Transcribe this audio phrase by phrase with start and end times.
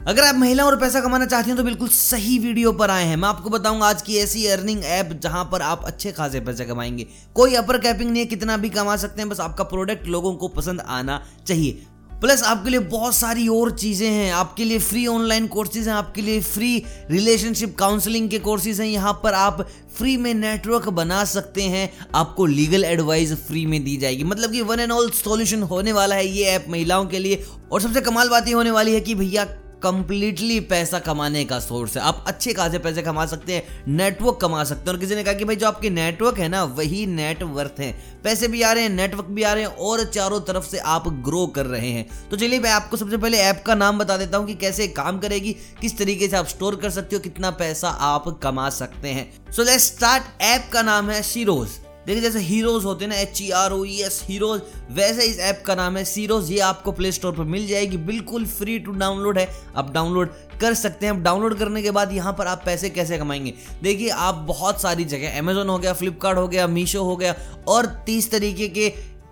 [0.00, 3.16] अगर आप महिला और पैसा कमाना चाहते हैं तो बिल्कुल सही वीडियो पर आए हैं।
[3.16, 7.06] मैं आपको बताऊँगा आज की ऐसी अर्निंग ऐप जहाँ पर आप अच्छे खासे पैसे कमाएँगे।
[7.34, 10.48] कोई अपर कैपिंग नहीं है, कितना भी कमा सकते हैं, बस आपका प्रोडक्ट लोगों को
[10.48, 11.86] पसंद आना चाहिए।
[12.20, 16.22] प्लस आपके लिए बहुत सारी और चीज़ें हैं। आपके लिए फ्री ऑनलाइन कोर्सेज हैं, आपके
[16.22, 19.66] लिए फ्री रिलेशनशिप काउंसलिंग के कोर्सेज हैं। यहाँ पर आप
[19.98, 24.62] फ्री में नेटवर्क बना सकते हैं। आपको लीगल एडवाइस फ्री में दी जाएगी। मतलब कि
[24.62, 28.28] वन एंड ऑल सॉल्यूशन होने वाला है ये ऐप महिलाओं के लिए। और सबसे कमाल
[28.28, 29.44] बात ये होने वाली है कि भैया
[29.82, 34.64] कंप्लीटली पैसा कमाने का सोर्स है। आप अच्छे खासे पैसे कमा सकते हैं नेटवर्क कमा
[34.64, 37.80] सकते हैं। और किसी ने कहा कि भाई जो आपके नेटवर्क है ना, वही नेटवर्थ
[37.80, 37.92] है।
[38.24, 41.08] पैसे भी आ रहे हैं नेटवर्क भी आ रहे हैं, और चारों तरफ़ से आप
[41.24, 44.38] ग्रो कर रहे हैं। तो चलिए मैं आपको सबसे पहले ऐप का नाम बता देता
[44.38, 47.88] हूँ कि कैसे काम करेगी, किस तरीके से आप स्टोर कर सकते हो, कितना पैसा
[47.88, 52.84] आप कमा सकते हैं। सो लेट्स स्टार्ट ऐप का नाम है शीरोज़ देखिए, जैसे हीरोज
[52.84, 56.04] होते हैं ना H E R O S heroes वैसे इस ऐप का नाम है
[56.04, 60.32] सीरोज ये आपको प्ले स्टोर पर मिल जाएगी, बिल्कुल फ्री टू डाउनलोड है। आप डाउनलोड
[60.60, 63.54] कर सकते हैं। अब डाउनलोड करने के बाद यहाँ पर आप पैसे कैसे कमाएँगे?
[63.82, 67.34] देखिए, आप बहुत सारी जगह अमेजोन हो गया फ्लिपकार्ट हो गया मीशो हो गया,
[67.68, 68.88] और तीस तरीके के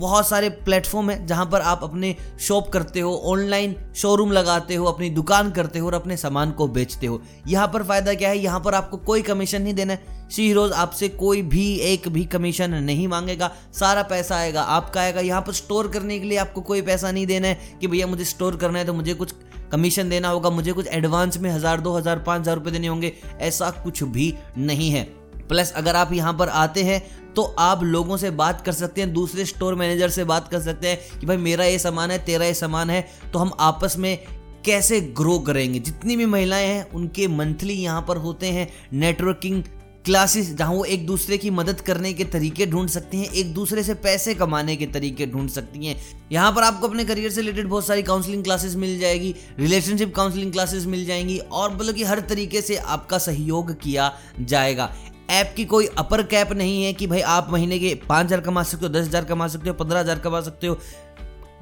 [0.00, 4.84] बहुत सारे प्लेटफॉर्म है जहाँ पर आप अपने शॉप करते हो, ऑनलाइन शोरूम लगाते हो,
[4.86, 8.38] अपनी दुकान करते हो और अपने सामान को बेचते हो। यहाँ पर फ़ायदा क्या है?
[8.38, 12.24] यहाँ पर आपको कोई कमीशन नहीं देना है। सी हीरोज आपसे कोई भी एक भी
[12.26, 16.60] कमीशन नहीं मांगेगा। सारा पैसा आएगा, आपका आएगा। यहाँ पर स्टोर करने के लिए आपको
[16.62, 19.34] कोई पैसा नहीं देना है कि भैया मुझे स्टोर करना है तो मुझे कुछ
[19.72, 23.12] कमीशन देना होगा, मुझे कुछ एडवांस में हज़ार, दो हज़ार, पाँच हज़ार रुपये देने होंगे।
[23.40, 25.02] ऐसा कुछ भी नहीं है।
[25.48, 29.12] प्लस अगर आप यहाँ पर आते हैं तो आप लोगों से बात कर सकते हैं,
[29.12, 32.44] दूसरे स्टोर मैनेजर से बात कर सकते हैं कि भाई मेरा ये सामान है, तेरा
[32.44, 34.18] ये सामान है तो हम आपस में
[34.64, 35.78] कैसे ग्रो करेंगे?
[35.78, 39.62] जितनी भी महिलाएँ हैं, उनके मंथली यहाँ पर होते हैं नेटवर्किंग
[40.04, 43.82] क्लासेस जहाँ वो एक दूसरे की मदद करने के तरीके ढूंढ सकती हैं, एक दूसरे
[43.82, 45.96] से पैसे कमाने के तरीके ढूंढ सकती हैं।
[46.32, 50.52] यहाँ पर आपको अपने करियर से रिलेटेड बहुत सारी काउंसलिंग क्लासेस मिल जाएगी रिलेशनशिप काउंसलिंग
[50.52, 54.92] क्लासेस मिल जाएँगी, और मतलब कि हर तरीके से आपका सहयोग किया जाएगा।
[55.30, 58.62] ऐप की कोई अपर कैप नहीं है कि भाई आप महीने के पाँच हज़ार कमा
[58.62, 60.78] सकते हो, दस हज़ार कमा सकते हो, पंद्रह हज़ार कमा सकते हो।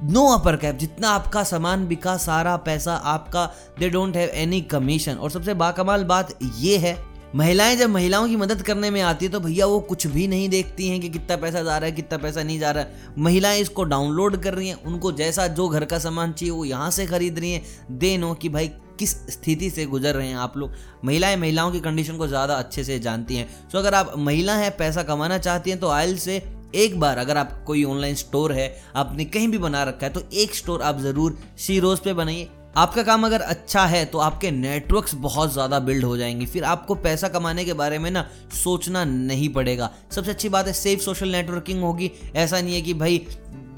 [0.03, 3.45] नो अपर कैप जितना आपका सामान बिका, सारा पैसा आपका
[3.79, 6.97] they don't have any commission और सबसे बाकमाल बात ये है,
[7.35, 10.47] महिलाएँ जब महिलाओं की मदद करने में आती है तो भैया वो कुछ भी नहीं
[10.49, 13.61] देखती हैं कि कितना पैसा जा रहा है, कितना पैसा नहीं जा रहा है। महिलाएँ
[13.61, 17.05] इसको डाउनलोड कर रही हैं, उनको जैसा जो घर का सामान चाहिए, वो यहाँ से
[17.05, 20.71] खरीद रही हैं। दे नो कि भाई किस स्थिति से गुजर रहे हैं आप लोग?
[21.05, 24.75] महिलाएँ महिलाओं की कंडीशन को ज़्यादा अच्छे से जानती हैं। सो अगर आप महिला हैं,
[24.77, 26.41] पैसा कमाना चाहती हैं तो आयल से
[26.75, 30.23] एक बार अगर आप कोई ऑनलाइन स्टोर है, आपने कहीं भी बना रखा है तो
[30.33, 34.49] एक स्टोर आप ज़रूर सी रोज पे बनाइए। आपका काम अगर अच्छा है तो आपके
[34.51, 39.03] नेटवर्क्स बहुत ज़्यादा बिल्ड हो जाएँगे। फिर आपको पैसा कमाने के बारे में ना सोचना
[39.05, 43.17] नहीं पड़ेगा। सबसे अच्छी बात है सेफ़ सोशल नेटवर्किंग होगी। ऐसा नहीं है कि भाई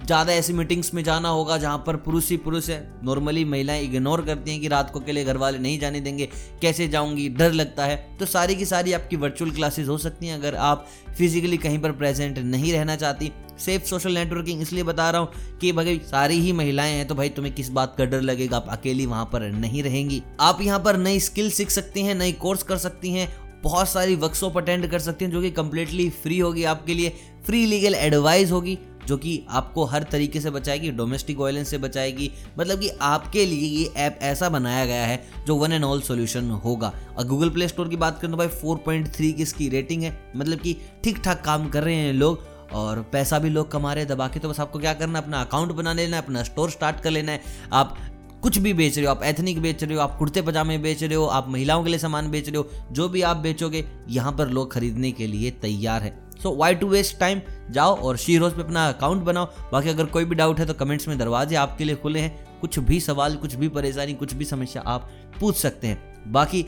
[0.06, 4.22] ज़्यादा ऐसी मीटिंग्स में जाना होगा जहाँ पर पुरुष ही पुरुष है। नॉर्मली महिलाएँ इग्नोर
[4.22, 6.30] करती हैं कि रात को के लिए घर वाले नहीं जाने देंगे।
[6.62, 7.28] कैसे जाऊँगी?
[7.30, 10.88] डर लगता है। तो सारी की सारी आपकी वर्चुअल क्लासेस हो सकती हैं अगर आप
[11.18, 15.72] फिजिकली कहीं पर प्रेजेंट नहीं रहना चाहती। सेफ़ सोशल नेटवर्किंग इसलिए बता रहा हूँ कि
[15.72, 18.58] भाई सारी ही महिलाएँ हैं तो भाई तुम्हें किस बात का डर लगेगा?
[18.58, 22.32] आप अकेली वहाँ पर नहीं रहेंगी। आप यहाँ पर नई स्किल सीख सकती हैं, नई
[22.32, 23.28] कोर्स कर सकती हैं,
[23.64, 27.10] बहुत सारी वर्कशॉप अटेंड कर सकती हैं जो कि कम्प्लीटली फ्री होगी आपके लिए।
[27.46, 32.32] फ्री लीगल एडवाइस होगी। जो कि आपको हर तरीके से बचाएगी डोमेस्टिक वायलेंस से बचाएगी।
[32.60, 36.50] मतलब कि आपके लिए ये ऐप ऐसा बनाया गया है जो वन एंड ऑल सोल्यूशन
[36.66, 40.18] होगा। और गूगल प्ले स्टोर की बात करें तो भाई 4.3 की इसकी रेटिंग है।
[40.36, 44.04] मतलब कि ठीक ठाक काम कर रहे हैं लोग और पैसा भी लोग कमा रहे
[44.04, 45.26] हैं, दबा के। तो बस आपको क्या करना है?
[45.26, 47.42] अपना अकाउंट बना लेना है, अपना स्टोर स्टार्ट कर लेना है।
[47.74, 47.98] आप
[48.44, 51.16] कुछ भी बेच रहे हो, आप एथनिक बेच रहे हो, आप कुर्ते पजामे बेच रहे
[51.16, 54.50] हो, आप महिलाओं के लिए सामान बेच रहे हो, जो भी आप बेचोगे, यहाँ पर
[54.50, 57.42] लोग खरीदने के लिए तैयार है। So why to waste time
[57.72, 61.08] जाओ और शीरोज पे अपना अकाउंट बनाओ। बाकी अगर कोई भी डाउट है तो कमेंट्स
[61.08, 64.82] में दरवाजे आपके लिए खुले हैं। कुछ भी सवाल, कुछ भी परेशानी, कुछ भी समस्या
[64.82, 65.10] आप
[65.40, 66.66] पूछ सकते हैं। बाकी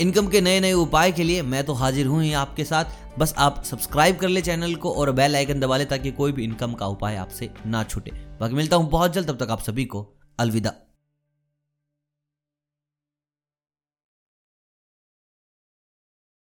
[0.00, 3.34] इनकम के नए नए उपाय के लिए मैं तो हाजिर हूँ ही आपके साथ। बस
[3.38, 6.72] आप सब्सक्राइब कर ले चैनल को और बेल आइकन दबा ले ताकि कोई भी इनकम
[6.72, 8.10] का उपाय आपसे ना छूटे।
[8.40, 10.06] बाकी मिलता हूँ बहुत जल्द, तब तक आप सभी को
[10.38, 10.72] अलविदा।